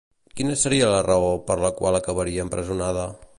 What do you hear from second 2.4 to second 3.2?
empresonada?